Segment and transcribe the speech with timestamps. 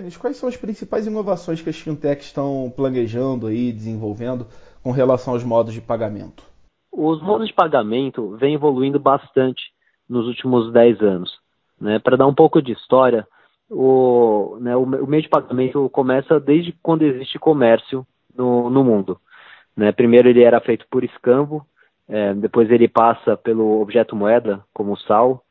[0.00, 4.46] Denis, quais são as principais inovações que as fintechs estão planejando aí, desenvolvendo
[4.82, 6.42] com relação aos modos de pagamento?
[6.90, 9.62] Os modos de pagamento vêm evoluindo bastante
[10.08, 11.30] nos últimos 10 anos.
[11.78, 11.98] Né?
[11.98, 13.26] Para dar um pouco de história,
[13.68, 19.20] o, né, o, meio de pagamento começa desde quando existe comércio no, no mundo.
[19.76, 19.92] Né?
[19.92, 21.64] Primeiro ele era feito por escambo,
[22.08, 25.44] é, depois ele passa pelo objeto moeda, como sal,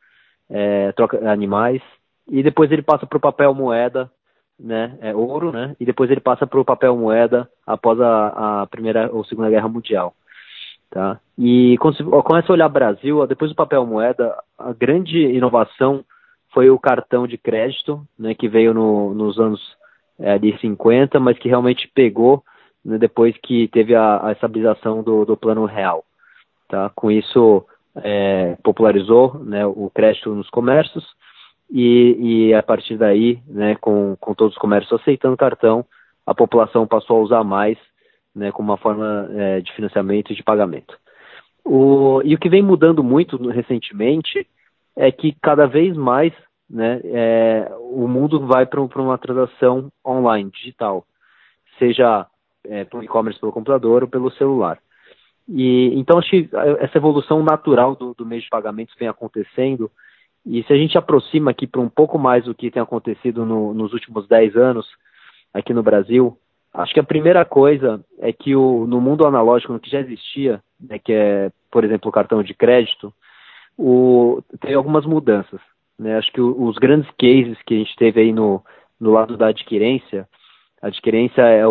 [0.48, 1.80] é, troca animais,
[2.28, 4.10] e depois ele passa para o papel moeda,
[4.62, 8.66] né, é, ouro, né, e depois ele passa para o papel moeda após a, a,
[8.66, 10.14] primeira ou segunda guerra mundial,
[10.90, 11.18] tá?
[11.38, 16.04] E quando você começa a olhar Brasil, depois do papel moeda, a grande inovação
[16.52, 19.60] foi o cartão de crédito, né, que veio no, nos anos
[20.18, 22.44] é, de 50, mas que realmente pegou
[22.84, 26.04] né, depois que teve a, a estabilização do, do, plano real.
[26.68, 26.90] Tá?
[26.94, 27.64] Com isso,
[27.96, 31.04] é, popularizou né, o crédito nos comércios
[31.70, 35.84] e, e a partir daí, né, com, com todos os comércios aceitando cartão,
[36.26, 37.78] a população passou a usar mais
[38.34, 40.98] né, como uma forma é, de financiamento e de pagamento.
[41.64, 44.46] O, e o que vem mudando muito recentemente
[44.96, 46.32] é que cada vez mais
[46.68, 51.04] né, é, o mundo vai para uma transação online, digital,
[51.78, 52.26] seja
[52.64, 54.78] é, pelo e-commerce pelo computador ou pelo celular.
[55.48, 56.48] E então acho que
[56.78, 59.90] essa evolução natural do, do meio de pagamentos vem acontecendo.
[60.44, 63.74] E se a gente aproxima aqui para um pouco mais do que tem acontecido no,
[63.74, 64.86] nos últimos 10 anos
[65.52, 66.36] aqui no Brasil,
[66.72, 70.62] acho que a primeira coisa é que o, no mundo analógico, no que já existia,
[70.80, 73.12] né, que é, por exemplo, o cartão de crédito,
[73.76, 75.60] o, tem algumas mudanças.
[75.98, 76.16] Né?
[76.16, 78.62] Acho que o, os grandes cases que a gente teve aí no,
[78.98, 80.26] no lado da adquirência,
[80.80, 81.62] a adquirência é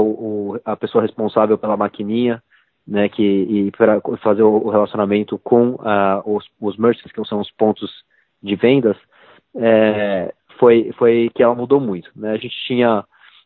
[0.64, 2.44] a pessoa responsável pela maquininha,
[2.88, 7.52] né, que, e para fazer o relacionamento com uh, os, os merchants, que são os
[7.52, 7.92] pontos
[8.42, 8.98] de vendas,
[9.56, 12.10] é, foi, foi que ela mudou muito.
[12.16, 12.32] Né?
[12.32, 13.04] A gente tinha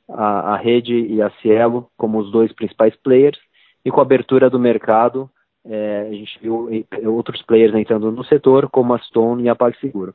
[0.09, 3.39] a, a rede e a Cielo como os dois principais players,
[3.85, 5.29] e com a abertura do mercado,
[5.65, 6.69] é, a gente viu
[7.05, 10.13] outros players entrando no setor, como a Stone e a PagSeguro.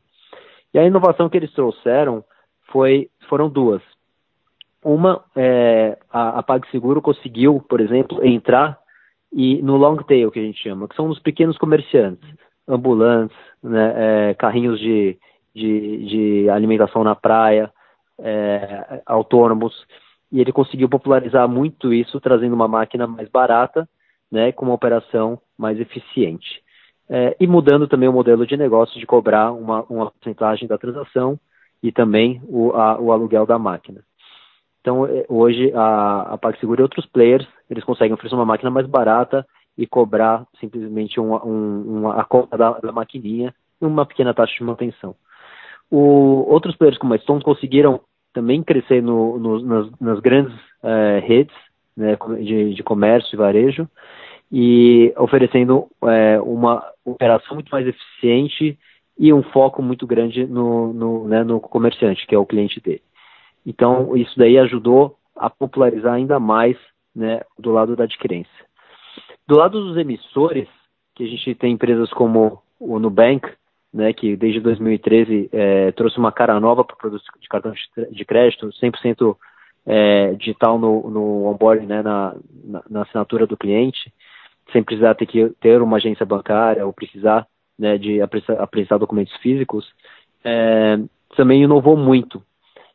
[0.72, 2.24] E a inovação que eles trouxeram
[2.70, 3.82] foi, foram duas.
[4.82, 8.78] Uma, é, a, a PagSeguro conseguiu, por exemplo, entrar
[9.32, 12.28] e no long tail, que a gente chama, que são os pequenos comerciantes,
[12.68, 13.94] ambulantes, né,
[14.30, 15.18] é, carrinhos de,
[15.54, 17.72] de, de, alimentação na praia,
[18.18, 19.86] é, autônomos,
[20.30, 23.88] e ele conseguiu popularizar muito isso, trazendo uma máquina mais barata,
[24.30, 26.62] né, com uma operação mais eficiente.
[27.08, 31.40] É, e mudando também o modelo de negócio de cobrar uma, uma porcentagem da transação
[31.82, 34.02] e também o, a, o aluguel da máquina.
[34.82, 38.86] Então, é, hoje, a, a PagSeguro e outros players, eles conseguem oferecer uma máquina mais
[38.86, 39.46] barata
[39.78, 44.64] e cobrar simplesmente uma, um, a conta da, da maquininha e uma pequena taxa de
[44.64, 45.14] manutenção.
[45.88, 48.00] O, outros players como a Stone conseguiram
[48.34, 51.54] também crescer no, no, nas, nas, grandes é, redes
[51.96, 53.88] né, de, de comércio e varejo
[54.50, 58.76] e oferecendo é, uma operação muito mais eficiente
[59.18, 63.02] e um foco muito grande no, no, né, no comerciante, que é o cliente dele.
[63.64, 66.76] Então, isso daí ajudou a popularizar ainda mais
[67.14, 68.67] né, do lado da adquirência.
[69.48, 70.68] Do lado dos emissores,
[71.14, 73.48] que a gente tem empresas como o Nubank,
[73.90, 77.72] né, que desde 2013 é, trouxe uma cara nova para o produto de cartão
[78.10, 79.34] de crédito, 100%
[79.86, 84.12] é, digital no, no onboarding, né, na, na, na, assinatura do cliente,
[84.70, 87.46] sem precisar ter que ter uma agência bancária ou precisar
[87.78, 89.90] né, de apresentar documentos físicos,
[90.44, 90.98] é,
[91.34, 92.42] também inovou muito.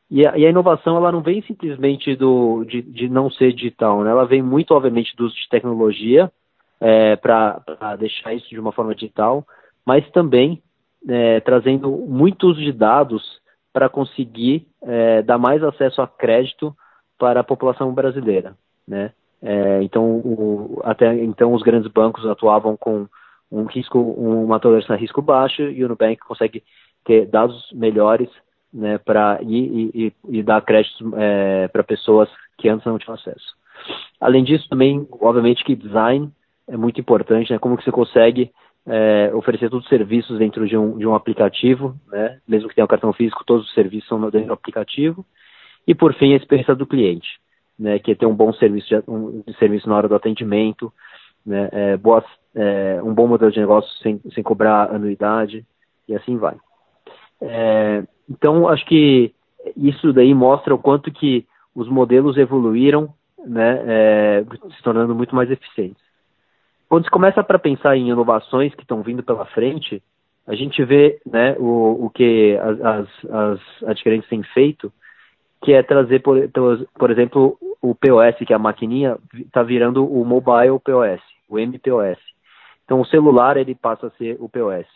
[0.08, 4.04] E a, e a, inovação ela não vem simplesmente do, de, de não ser digital,
[4.04, 4.12] né?
[4.12, 6.32] ela vem muito, obviamente, do uso de tecnologia
[6.84, 9.48] é, para deixar isso de uma forma digital,
[9.86, 10.62] mas também
[11.08, 13.24] é, trazendo muito uso de dados
[13.72, 16.76] para conseguir é, dar mais acesso a crédito
[17.18, 18.56] para a população brasileira,
[18.86, 19.12] né?
[19.42, 23.08] É, então, o, até então, os grandes bancos atuavam com
[23.52, 26.64] um risco, uma tolerância a risco baixo e o Nubank consegue
[27.06, 28.30] ter dados melhores
[28.74, 33.54] né, para e, e, e, dar créditos é, para pessoas que antes não tinham acesso.
[34.20, 36.32] Além disso, também, obviamente, que design
[36.68, 38.52] é muito importante, né, como que você consegue
[38.86, 42.86] é, oferecer todos os serviços dentro de um, de um aplicativo, né, mesmo que tenha
[42.86, 45.26] um cartão físico, todos os serviços são dentro do aplicativo.
[45.86, 47.28] E, por fim, a experiência do cliente
[47.78, 50.92] né, que é ter um bom serviço de, um, de serviço na hora do atendimento,
[51.46, 52.24] né, é, boas,
[52.56, 55.66] é, um bom modelo de negócio sem, sem cobrar anuidade
[56.08, 56.56] e assim vai.
[57.42, 59.34] É, então, acho que
[59.76, 61.46] isso daí mostra o quanto que
[61.76, 63.14] os modelos evoluíram,
[63.46, 64.46] né, é,
[64.76, 66.03] se tornando muito mais eficientes.
[66.90, 70.02] Quando se começa para pensar em inovações que estão vindo pela frente,
[70.46, 74.92] a gente vê né, o, o que as, as, as adquirentes têm feito
[75.64, 76.38] que é trazer, por,
[76.94, 82.20] por exemplo, o POS, que é a maquininha, está virando o mobile POS, o MPOS.
[82.84, 84.88] Então o celular ele passa a ser o POS,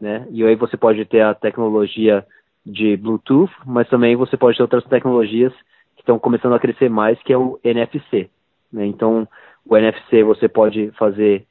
[0.00, 0.26] né?
[0.30, 2.26] E aí você pode ter a tecnologia
[2.64, 5.52] de Bluetooth, mas também você pode ter outras tecnologias
[5.94, 8.30] que estão começando a crescer mais, que é o NFC.
[8.72, 8.86] Né?
[8.86, 9.28] Então
[9.68, 11.44] o NFC você pode fazer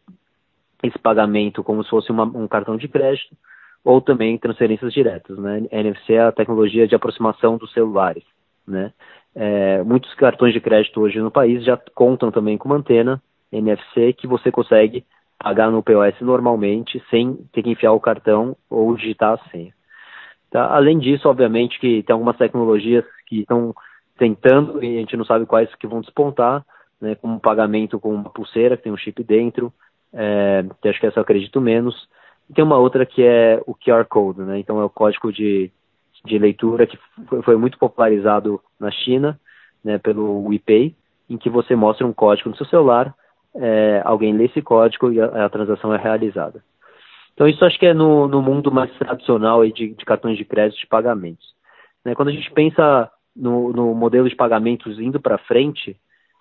[0.84, 3.36] esse pagamento como se fosse uma, um cartão de crédito
[3.84, 5.38] ou também transferências diretas.
[5.38, 5.66] Né?
[5.72, 8.24] NFC é a tecnologia de aproximação dos celulares.
[8.68, 8.92] Né?
[9.36, 13.22] É, muitos cartões de crédito hoje no país já contam também com uma antena
[13.52, 15.06] NFC que você consegue
[15.40, 19.74] pagar no POS normalmente sem ter que enfiar o cartão ou digitar a senha.
[20.50, 20.74] Tá?
[20.74, 23.75] Além disso, obviamente que tem algumas tecnologias que estão
[24.18, 26.66] tentando e a gente não sabe quais que vão despontar,
[27.02, 29.72] né, como pagamento com uma pulseira que tem um chip dentro,
[30.14, 32.08] é, que acho que essa eu acredito menos.
[32.50, 35.72] E tem uma outra que é o QR Code, né, então é o código de,
[36.26, 36.98] de leitura que
[37.28, 39.40] foi, foi muito popularizado na China,
[39.84, 40.96] né, pelo WePay,
[41.30, 43.14] em que você mostra um código no seu celular,
[43.56, 46.64] é, alguém lê esse código e a, a, transação é realizada.
[47.34, 50.46] Então isso acho que é no, no mundo mais tradicional aí de, de cartões de
[50.46, 51.54] crédito de pagamentos.
[52.04, 55.98] Né, quando a gente pensa no, no modelo de pagamentos indo para frente,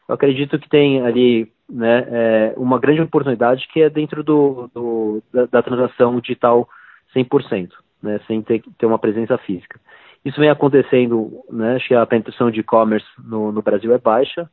[0.09, 5.23] eu acredito que tem ali né, é, uma grande oportunidade que é dentro do, do
[5.33, 6.69] da, da, transação digital
[7.15, 7.71] 100%,
[8.03, 9.81] né, sem ter, ter uma presença física.
[10.25, 14.49] Isso vem acontecendo, né, acho que a penetração de e-commerce no, no, Brasil é baixa,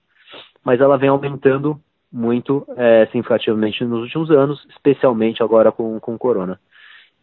[0.63, 1.79] mas ela vem aumentando
[2.11, 6.59] muito é, significativamente nos últimos anos, especialmente agora com, com o corona.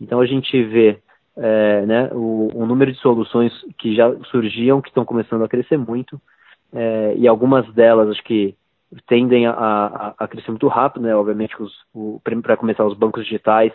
[0.00, 0.98] Então a gente vê
[1.36, 5.76] é, né, o, o número de soluções que já surgiam, que estão começando a crescer
[5.76, 6.20] muito,
[6.72, 8.54] é, e algumas delas acho que
[9.06, 11.14] tendem a, a, a crescer muito rápido, né?
[11.14, 11.54] Obviamente,
[12.42, 13.72] para começar, os bancos digitais,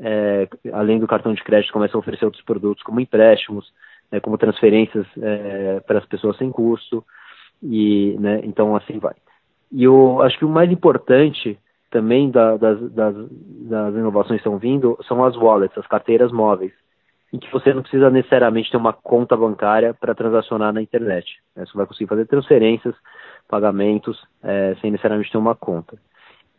[0.00, 3.72] é, além do cartão de crédito, começam a oferecer outros produtos, como empréstimos,
[4.10, 7.04] né, como transferências é, para as pessoas sem custo,
[7.62, 9.14] e, né, então assim vai.
[9.70, 11.58] E eu acho que o mais importante
[11.90, 16.72] também da, das, das, das inovações que estão vindo são as wallets, as carteiras móveis
[17.32, 21.26] em que você não precisa necessariamente ter uma conta bancária para transacionar na internet.
[21.54, 21.64] Né?
[21.66, 22.94] Você vai conseguir fazer transferências,
[23.46, 25.98] pagamentos, é, sem necessariamente ter uma conta.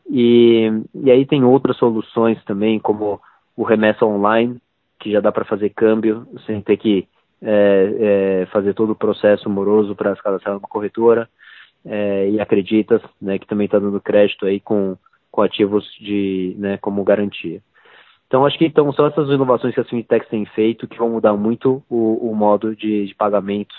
[0.10, 3.19] E, e aí tem outras soluções também, como
[3.56, 4.60] o remessa online,
[5.00, 7.07] que já dá para fazer câmbio sem ter que
[7.42, 11.27] é, é, fazer todo o processo moroso para se cadastrar numa corretora.
[11.86, 14.98] É, e acreditas, né, que também está dando crédito aí com,
[15.31, 17.62] com ativos de, né, como garantia.
[18.30, 21.36] Então, acho que então, são essas inovações que as fintechs têm feito que vão mudar
[21.36, 23.76] muito o, o modo de, de pagamentos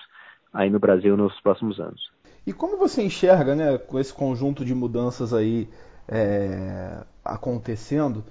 [0.53, 2.11] aí no Brasil nos próximos anos.
[2.45, 5.69] E como você enxerga, né, com esse conjunto de mudanças aí
[6.09, 8.25] é, acontecendo,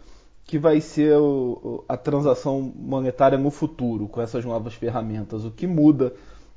[0.44, 5.46] que vai ser o, a transação monetária no futuro com essas novas ferramentas?
[5.46, 6.12] O que muda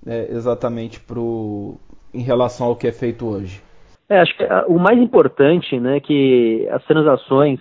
[0.04, 1.76] é, exatamente pro,
[2.12, 3.62] em relação ao que é feito hoje?
[4.08, 7.60] É, acho que o mais importante, né, que as transações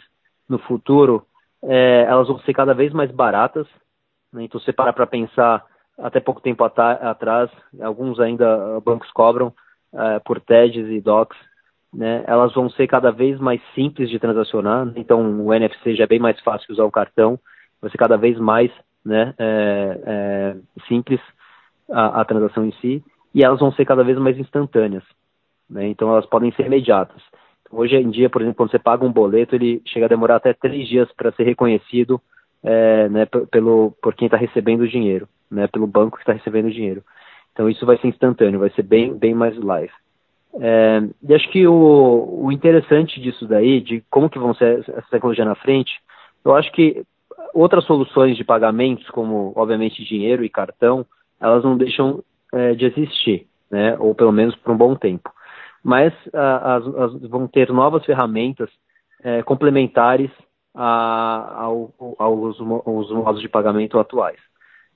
[0.50, 1.24] no futuro
[1.64, 3.68] é, elas vão ser cada vez mais baratas.
[4.34, 4.44] Né?
[4.44, 5.66] Então, você para para pensar,
[5.98, 7.50] até pouco tempo atrás,
[7.82, 9.54] alguns ainda bancos cobram
[9.94, 11.38] é, por TEDs e DOCs,
[11.94, 12.24] né?
[12.26, 14.92] elas vão ser cada vez mais simples de transacionar.
[14.96, 17.40] Então, o NFC já é bem mais fácil usar o cartão,
[17.82, 18.72] vai ser cada vez mais
[19.04, 20.56] né, é, é,
[20.88, 21.20] simples
[21.90, 23.04] a, a, transação em si,
[23.34, 25.04] e elas vão ser cada vez mais instantâneas.
[25.70, 25.88] Né?
[25.88, 27.22] Então, elas podem ser imediatas.
[27.72, 30.54] Hoje em dia, por exemplo, quando você paga um boleto, ele chega a demorar até
[30.54, 32.22] três dias para ser reconhecido
[32.64, 36.66] é, né, pelo, por quem está recebendo o dinheiro, né, pelo banco que está recebendo
[36.66, 37.02] o dinheiro.
[37.54, 39.92] Então isso vai ser instantâneo, vai ser bem, bem mais live.
[40.60, 45.10] É, e acho que o, o interessante disso daí, de como que vão ser essa
[45.10, 45.92] tecnologia na frente,
[46.44, 47.04] eu acho que
[47.54, 51.06] outras soluções de pagamentos, como obviamente dinheiro e cartão,
[51.40, 52.22] elas não deixam
[52.54, 55.32] é, de existir, né, ou pelo menos por um bom tempo
[55.84, 58.70] mas ah, as, as, vão ter novas ferramentas
[59.24, 60.32] é, complementares
[60.76, 64.40] a, ao, aos, aos modos de pagamento atuais.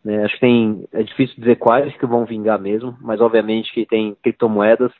[0.04, 0.24] Né?
[0.24, 4.16] Acho que tem, é difícil dizer quais que vão vingar mesmo, mas obviamente que tem
[4.22, 4.92] criptomoedas,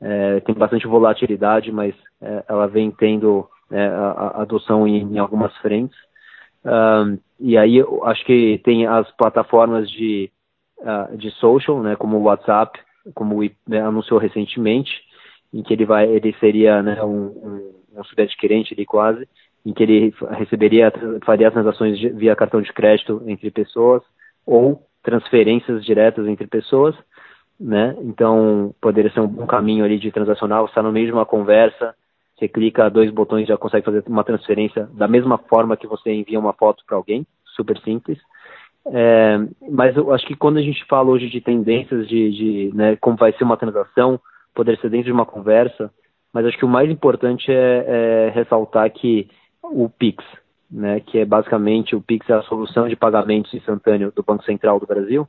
[0.00, 5.18] é, tem bastante volatilidade, mas é, ela vem tendo é, a, a adoção em, em,
[5.18, 5.96] algumas frentes.
[7.38, 10.30] E aí acho que tem as plataformas de,
[10.78, 12.80] uh, de social, né, como o WhatsApp,
[13.14, 14.90] como o, né, anunciou recentemente,
[15.54, 19.28] em que ele vai, ele seria né, um, um, um subadquirente ali quase,
[19.64, 20.92] em que ele receberia,
[21.24, 24.02] faria transações via cartão de crédito entre pessoas
[24.44, 26.96] ou transferências diretas entre pessoas,
[27.58, 27.96] né?
[28.00, 31.94] Então poderia ser um, um caminho ali de transacional, está no meio de uma conversa,
[32.36, 36.38] você clica dois botões já consegue fazer uma transferência da mesma forma que você envia
[36.38, 38.18] uma foto para alguém, super simples.
[38.86, 39.38] É,
[39.70, 43.16] mas eu acho que quando a gente fala hoje de tendências de, de né, como
[43.16, 44.20] vai ser uma transação,
[44.54, 45.90] poder ser dentro de uma conversa,
[46.32, 49.28] mas acho que o mais importante é, é ressaltar que
[49.62, 50.24] o Pix,
[50.70, 54.80] né, que é basicamente o Pix é a solução de pagamentos instantâneo do Banco Central
[54.80, 55.28] do Brasil,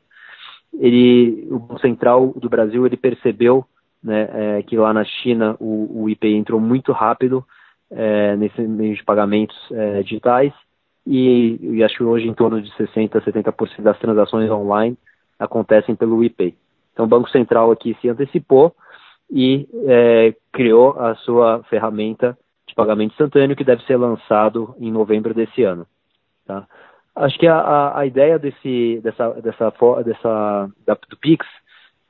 [0.74, 3.66] ele, o Banco Central do Brasil ele percebeu
[4.04, 7.46] né, é, que lá na China o, o IPI entrou muito rápido
[7.90, 10.54] é, nesse meio de pagamentos é, digitais
[11.06, 14.98] e, e, acho que hoje em torno de 60%, 70% das transações online
[15.38, 16.56] acontecem pelo IPay.
[16.94, 18.76] Então o Banco Central aqui se antecipou
[19.32, 25.34] e é, criou a sua ferramenta de pagamento instantâneo que deve ser lançado em novembro
[25.34, 25.86] desse ano.
[26.46, 26.68] Tá?
[27.16, 31.46] Acho que a, a, ideia desse, dessa, dessa, dessa da, do Pix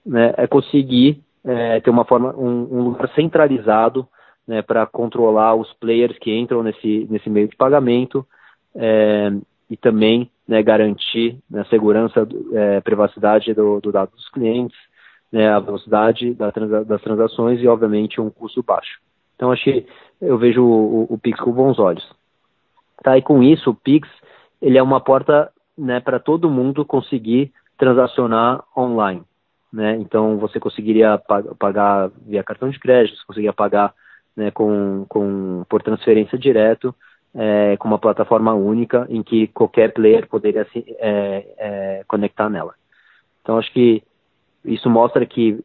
[0.06, 4.08] né, é conseguir é, ter uma forma, um, um lugar centralizado
[4.48, 8.26] né, para controlar os players que entram nesse, nesse meio de pagamento
[8.76, 9.32] é,
[9.70, 14.78] e também né, garantir né, a segurança, é, privacidade do, do dado dos clientes,
[15.36, 19.02] né, a velocidade da transa, das transações e, obviamente, um custo baixo.
[19.36, 19.86] Então, achei,
[20.22, 22.10] eu vejo o, o, o Pix com bons olhos.
[23.04, 24.08] Tá, e com isso, o Pix
[24.62, 29.24] ele é uma porta né, para todo mundo conseguir transacionar online.
[29.74, 29.98] Né?
[29.98, 31.22] Então, você conseguiria
[31.60, 33.94] pagar via cartão de crédito, você conseguiria pagar
[34.38, 36.96] né, com, com, por transferência direto,
[37.36, 42.74] é, com uma plataforma única em que qualquer player poderia se é, é, conectar nela.
[43.42, 44.02] Então, acho que
[44.66, 45.60] isso mostra que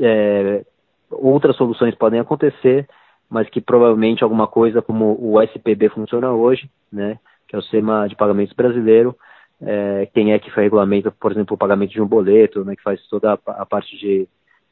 [0.00, 0.64] é,
[1.10, 2.88] outras soluções podem acontecer,
[3.28, 8.08] mas que provavelmente alguma coisa como o SPB funciona hoje, né, que é o sistema
[8.08, 9.16] de pagamentos brasileiro,
[9.60, 13.00] é, quem é que regulamenta, por exemplo, o pagamento de um boleto, né, que faz
[13.08, 14.28] toda a, a parte de,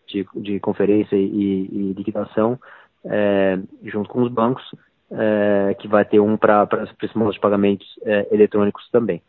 [0.06, 2.58] de, de, conferência e, e liquidação,
[3.04, 4.64] é, junto com os bancos,
[5.10, 6.68] é, que vai ter um para
[7.02, 9.22] esse modo de pagamentos é, eletrônicos também.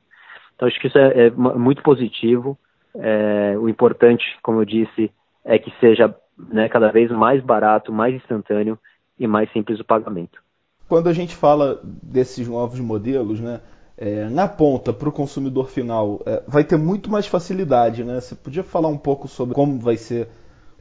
[0.56, 2.58] Então, acho que isso é, é muito positivo.
[2.98, 5.12] É, o importante, como eu disse,
[5.44, 8.78] é que seja né, cada vez mais barato, mais instantâneo
[9.18, 10.44] e mais simples o pagamento.
[10.88, 13.62] Quando a gente fala desses novos modelos, né,
[13.98, 18.20] é, na ponta para o consumidor final, é, vai ter muito mais facilidade, né?
[18.20, 20.28] Você podia falar um pouco sobre como vai ser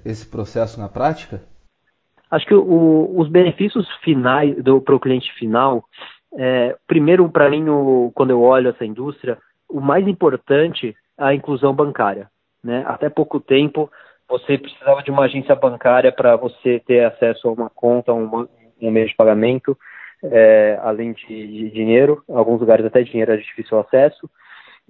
[0.04, 1.42] esse processo na prática?
[2.30, 5.84] Acho que o, os benefícios finais para o cliente final,
[6.36, 11.74] é, primeiro para mim, o, quando eu olho essa indústria, o mais importante a inclusão
[11.74, 12.30] bancária.
[12.62, 12.84] Né?
[12.86, 13.90] Até pouco tempo,
[14.28, 18.48] você precisava de uma agência bancária para você ter acesso a uma conta, uma,
[18.80, 19.76] um meio de pagamento,
[20.22, 22.22] é, além de, de, dinheiro.
[22.28, 24.28] Em alguns lugares até dinheiro é de difícil acesso,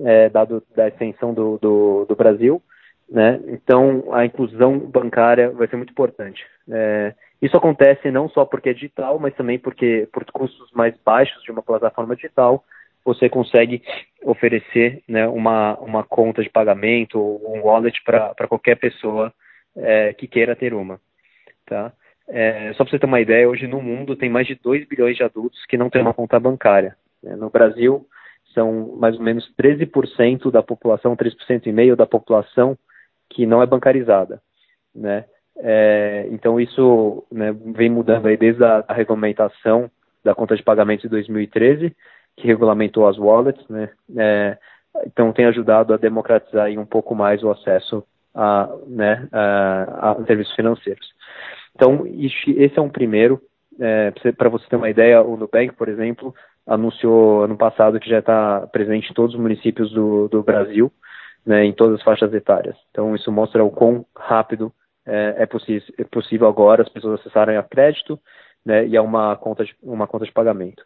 [0.00, 2.62] é, dado da extensão do, do, do Brasil.
[3.10, 3.40] Né?
[3.48, 6.44] Então, a inclusão bancária vai ser muito importante.
[6.70, 11.42] É, isso acontece não só porque é digital, mas também porque, por custos mais baixos
[11.42, 12.64] de uma plataforma digital,
[13.04, 13.82] você consegue
[14.22, 19.32] oferecer né, uma, uma conta de pagamento ou um wallet para qualquer pessoa
[19.76, 21.00] é, que queira ter uma.
[21.66, 21.92] Tá?
[22.26, 25.16] É, só para você ter uma ideia, hoje no mundo tem mais de 2 bilhões
[25.16, 26.96] de adultos que não têm uma conta bancária.
[27.22, 27.36] Né?
[27.36, 28.06] No Brasil,
[28.54, 32.78] são mais ou menos 13% da população, 3,5% da população
[33.28, 34.40] que não é bancarizada.
[34.94, 35.24] Né?
[35.56, 39.90] É, então isso né, vem mudando aí desde a, a, regulamentação
[40.24, 41.94] da conta de pagamento de 2013,
[42.36, 43.90] que regulamentou as wallets, né?
[44.16, 44.58] É,
[45.06, 50.54] então tem ajudado a democratizar um pouco mais o acesso a, né, a, a serviços
[50.54, 51.06] financeiros.
[51.74, 53.40] Então esse é um primeiro.
[53.80, 56.34] É, Para você ter uma ideia, o Nubank, por exemplo,
[56.66, 60.92] anunciou ano passado que já está presente em todos os municípios do, do Brasil,
[61.44, 62.76] né, em todas as faixas etárias.
[62.90, 64.72] Então isso mostra o quão rápido
[65.06, 68.18] é, é, é possível agora as pessoas acessarem a crédito
[68.64, 70.84] né, e a uma conta, de, uma conta de pagamento.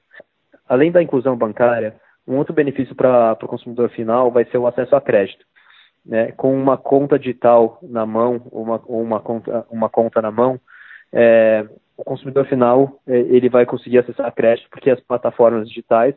[0.69, 1.95] Além da inclusão bancária,
[2.27, 5.45] um outro benefício para o consumidor final vai ser o acesso a crédito.
[6.05, 6.33] Né?
[6.33, 10.61] Com uma conta digital na mão, uma, uma, conta, uma conta na mão,
[11.13, 16.15] é, o consumidor final é, ele vai conseguir acessar crédito porque as plataformas digitais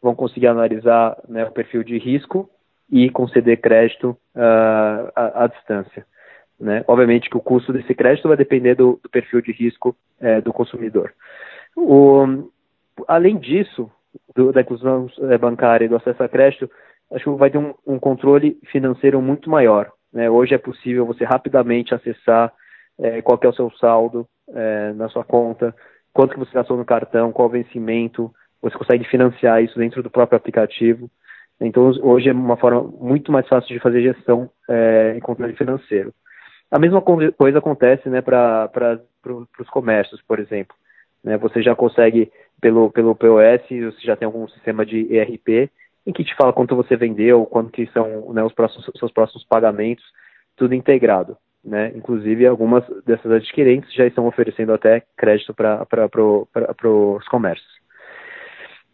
[0.00, 2.48] vão conseguir analisar né, o perfil de risco
[2.90, 6.06] e conceder crédito uh, à, à distância.
[6.60, 6.84] Né?
[6.86, 10.52] Obviamente que o custo desse crédito vai depender do, do perfil de risco é, do
[10.52, 11.12] consumidor.
[11.76, 12.48] O,
[13.06, 13.90] além disso,
[14.34, 16.70] do, da inclusão é, bancária e do acesso a crédito,
[17.12, 19.90] acho que vai ter um, um controle financeiro muito maior.
[20.12, 20.30] Né?
[20.30, 22.52] Hoje é possível você rapidamente acessar
[22.98, 25.74] é, qual é o seu saldo é, na sua conta,
[26.12, 30.10] quanto que você gastou no cartão, qual o vencimento, você consegue financiar isso dentro do
[30.10, 31.10] próprio aplicativo.
[31.60, 36.12] Então, hoje é uma forma muito mais fácil de fazer gestão é, em controle financeiro.
[36.70, 39.00] A mesma coisa acontece né, para
[39.60, 40.74] os comércios, por exemplo.
[41.22, 45.70] Né, você já consegue, pelo, pelo POS, você já tem algum sistema de ERP,
[46.06, 49.44] em que te fala quanto você vendeu, quanto que são né, os próximos, seus próximos
[49.44, 50.04] pagamentos,
[50.56, 51.36] tudo integrado.
[51.64, 51.92] Né?
[51.96, 56.48] Inclusive, algumas dessas adquirentes já estão oferecendo até crédito para pro,
[57.16, 57.76] os comércios.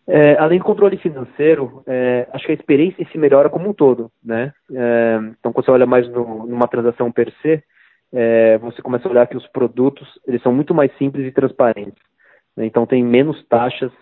[0.07, 4.11] É, além do controle financeiro, é, acho que a experiência se melhora como um todo.
[4.25, 4.53] Né?
[4.75, 7.63] É, então, quando você olha mais no, numa transação per se,
[8.13, 12.03] é, você começa a olhar que os produtos eles são muito mais simples e transparentes.
[12.57, 12.67] Né?
[12.67, 13.93] Então, tem menos taxas,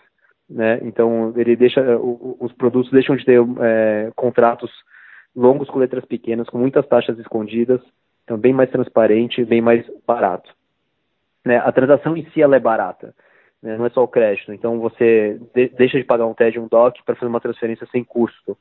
[0.50, 0.80] né?
[0.82, 4.70] Então ele deixa os produtos deixam de ter é, contratos
[5.34, 7.80] longos com letras pequenas, com muitas taxas escondidas,
[8.24, 10.52] então bem mais transparente, bem mais barato.
[11.44, 11.56] Né?
[11.58, 13.14] A transação em si ela é barata,
[13.62, 13.76] né?
[13.76, 14.52] não é só o crédito.
[14.52, 18.02] Então você de deixa de pagar um TED, um DOC para fazer uma transferência sem
[18.02, 18.58] custo.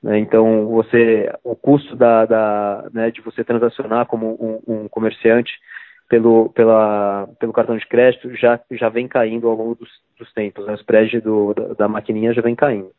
[0.00, 0.20] Né?
[0.20, 5.58] Então você o custo da, da né, de você transacionar como um, um comerciante
[6.08, 10.66] pelo, pela, pelo cartão de crédito já, já vem caindo ao longo dos, dos tempos,
[10.66, 10.74] né?
[10.74, 12.90] o do, da, da maquininha já vem caindo.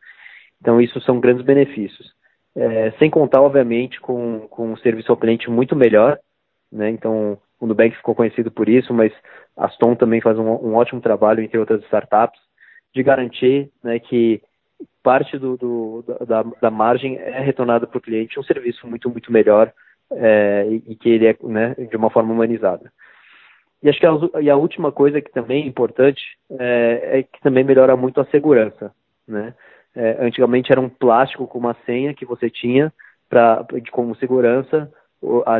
[0.59, 2.11] Então, isso são grandes benefícios.
[2.55, 6.19] É, sem contar, obviamente, com, com um serviço ao cliente muito melhor,
[6.71, 6.89] né?
[6.89, 9.13] Então, o Nubank ficou conhecido por isso, mas
[9.55, 12.39] a Stone também faz um, um ótimo trabalho, entre outras startups,
[12.93, 14.41] de garantir né, que
[15.03, 19.31] parte do, do da, da, margem é retornada para o cliente um serviço muito, muito
[19.31, 19.71] melhor
[20.11, 22.91] é, e, que ele é né, de uma forma humanizada.
[23.81, 26.21] E acho que a, e a última coisa que também é importante
[26.51, 28.91] é, é que também melhora muito a segurança.
[29.27, 29.53] Né?
[29.95, 32.91] É, antigamente era um plástico com uma senha que você tinha
[33.29, 34.91] pra, como segurança,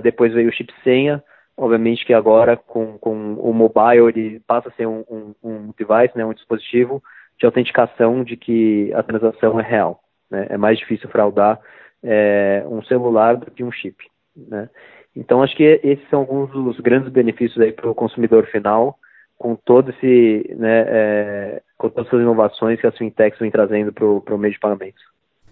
[0.02, 1.24] depois veio o chip senha,
[1.58, 6.16] obviamente que agora com, com o mobile ele passa a ser um, um, um device,
[6.16, 7.04] né, um dispositivo
[7.40, 10.02] de autenticação de que a transação é real.
[10.30, 10.48] Né?
[10.50, 11.60] É mais difícil fraudar
[12.04, 13.98] é, um celular do que um chip.
[14.48, 14.70] Né?
[15.16, 19.00] Então, acho que esses são alguns dos grandes benefícios para o consumidor final,
[19.38, 24.06] com todo esse, né, é, com todas essas inovações que as fintechs vêm trazendo para
[24.06, 25.02] o meio de pagamentos.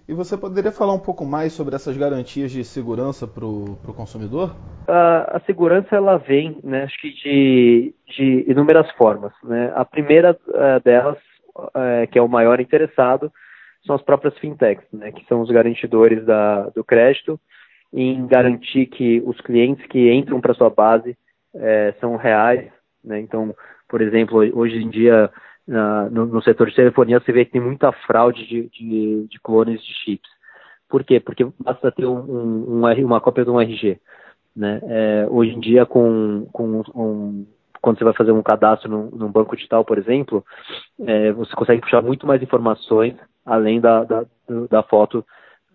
[0.08, 4.56] E você poderia falar um pouco mais sobre essas garantias de segurança para o consumidor?
[4.88, 9.34] A, a, segurança ela vem, né, acho que de, de inúmeras formas.
[9.44, 9.72] Né?
[9.76, 11.18] A primeira uh, delas,
[11.58, 13.32] uh, que é o maior interessado,
[13.84, 17.40] são as próprias fintechs, né, que são os garantidores da, do crédito
[17.94, 21.18] em garantir que os clientes que entram para sua base
[21.56, 22.70] é, são reais.
[23.04, 23.20] Né?
[23.20, 23.56] Então,
[23.88, 25.30] por exemplo, hoje em dia,
[25.68, 29.40] na, no, no, setor de telefonia, você vê que tem muita fraude de, de, de
[29.40, 30.30] clones de chips.
[30.90, 31.20] Por quê?
[31.20, 34.00] Porque basta ter um, um, um uma cópia de um RG.
[34.56, 34.80] Né?
[34.84, 37.46] É, hoje em dia, com, com um,
[37.82, 40.44] quando você vai fazer um cadastro num, num banco digital, por exemplo,
[41.06, 44.26] é, você consegue puxar muito mais informações além da, da,
[44.70, 45.24] da foto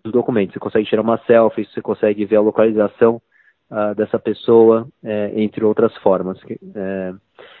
[0.03, 0.53] do documento.
[0.53, 3.21] Você consegue tirar uma selfie, você consegue ver a localização
[3.69, 6.39] uh, dessa pessoa, é, entre outras formas.
[6.75, 7.13] É,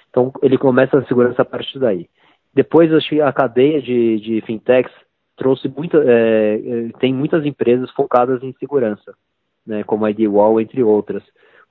[0.09, 2.09] então, ele começa a segurança a partir daí.
[2.53, 4.91] Depois, acho que a cadeia de, de fintechs
[5.37, 9.13] trouxe muita, é, é, tem muitas empresas focadas em segurança,
[9.65, 11.23] né, como a IDWall, entre outras,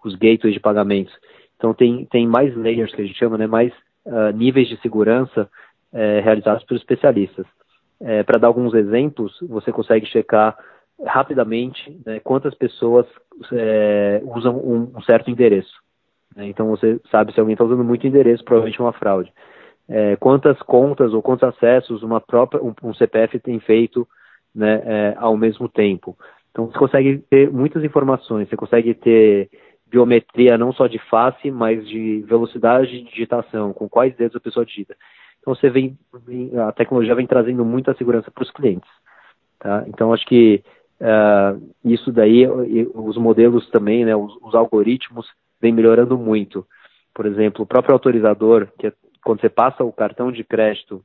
[0.03, 1.15] os gateways de pagamentos.
[1.57, 3.73] Então, tem, tem mais layers, que a gente chama, né, mais
[4.07, 5.49] uh, níveis de segurança
[5.93, 7.47] é, realizados por especialistas.
[8.01, 10.57] É, Para dar alguns exemplos, você consegue checar
[11.05, 13.07] rapidamente né, quantas pessoas
[13.53, 15.81] é, usam um, um, certo endereço.
[16.37, 16.47] Né?
[16.49, 19.33] Então você sabe se alguém está usando muito endereço, provavelmente é uma fraude.
[19.89, 24.07] É, quantas contas ou quantos acessos uma própria um, um CPF tem feito
[24.55, 26.17] né, é, ao mesmo tempo.
[26.51, 29.51] Então você consegue ter muitas informações, você consegue ter
[29.87, 34.65] biometria não só de face, mas de velocidade de digitação, com quais dedos a pessoa
[34.65, 34.97] digita.
[35.41, 35.99] Então você vem,
[36.67, 38.91] a tecnologia vem trazendo muita segurança para os clientes.
[39.59, 39.85] Tá?
[39.87, 40.63] Então acho que
[41.01, 42.47] uh, isso daí,
[42.95, 45.27] os modelos também, né, os, os, algoritmos
[45.61, 46.67] vem melhorando muito.
[47.15, 51.03] Por exemplo, o próprio autorizador, que é, quando você passa o cartão de crédito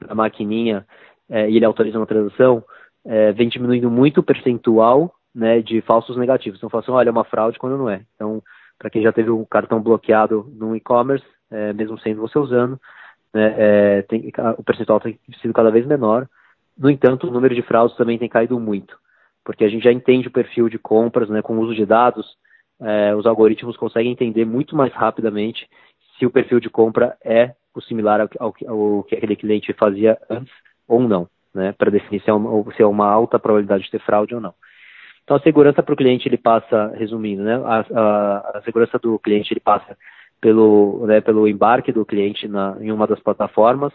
[0.00, 0.86] na maquininha
[1.28, 2.62] é, e ele autoriza uma transação,
[3.04, 6.58] é, vem diminuindo muito o percentual né, de falsos negativos.
[6.58, 8.02] Então, fala assim, olha, é uma fraude quando não é.
[8.14, 8.42] Então,
[8.78, 12.78] para quem já teve um cartão bloqueado no e-commerce, é, mesmo sendo você usando,
[13.34, 16.28] né, é, tem, o percentual tem sido cada vez menor.
[16.78, 18.96] No entanto, o número de fraudes também tem caído muito,
[19.44, 22.36] porque a gente já entende o perfil de compras, né, com o uso de dados,
[22.80, 25.68] é, os algoritmos conseguem entender muito mais rapidamente
[26.18, 30.16] se o perfil de compra é o similar ao, ao, ao que aquele cliente fazia
[30.30, 30.52] antes
[30.86, 34.00] ou não, né, para definir se é, uma, se é uma alta probabilidade de ter
[34.00, 34.54] fraude ou não.
[35.24, 39.18] Então, a segurança para o cliente, ele passa, resumindo, né, a, a, a segurança do
[39.18, 39.96] cliente, ele passa
[40.44, 43.94] pelo, né, pelo embarque do cliente na, em uma das plataformas.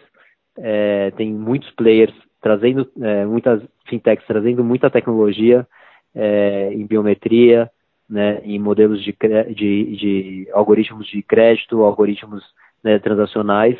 [0.58, 5.64] É, tem muitos players trazendo, é, muitas fintechs trazendo muita tecnologia
[6.12, 7.70] é, em biometria,
[8.08, 9.16] né, em modelos de,
[9.54, 12.42] de, de, algoritmos de crédito, algoritmos
[12.82, 13.78] né, transacionais,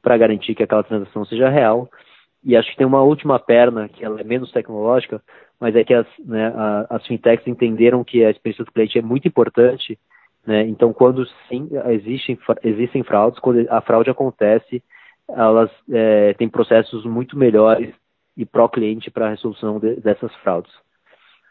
[0.00, 1.90] para garantir que aquela transação seja real.
[2.44, 5.20] E acho que tem uma última perna, que ela é menos tecnológica,
[5.58, 9.02] mas é que as, né, a, as fintechs entenderam que a experiência do cliente é
[9.02, 9.98] muito importante.
[10.46, 10.62] Né?
[10.66, 14.82] Então, quando sim existem, existem fraudes, quando a fraude acontece,
[15.28, 17.94] elas é, têm processos muito melhores
[18.36, 20.72] e pró-cliente para a resolução de, dessas fraudes.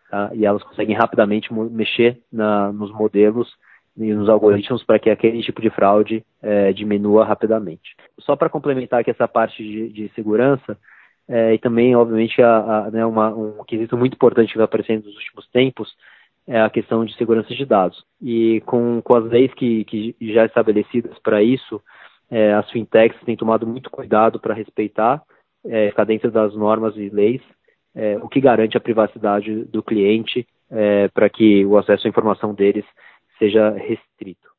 [0.09, 0.29] Tá?
[0.33, 3.49] E elas conseguem rapidamente mexer na, nos modelos
[3.97, 7.95] e nos algoritmos para que aquele tipo de fraude é, diminua rapidamente.
[8.19, 10.77] Só para complementar aqui essa parte de, de segurança,
[11.27, 15.05] é, e também, obviamente, a, a, né, uma, um quesito muito importante que vai aparecendo
[15.05, 15.95] nos últimos tempos
[16.47, 18.03] é a questão de segurança de dados.
[18.21, 21.81] E com, com as leis que, que já estabelecidas para isso,
[22.29, 25.21] é, as fintechs têm tomado muito cuidado para respeitar,
[25.65, 27.41] é, ficar dentro das normas e leis,
[27.93, 32.53] é, o que garante a privacidade do cliente é, para que o acesso à informação
[32.53, 32.85] deles
[33.37, 34.49] seja restrito.